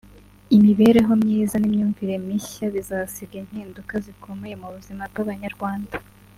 [0.55, 5.97] imibereho myiza n’imyumvire mishya bizasiga impinduka zikomeye mu buzima bw’Abanyarwanda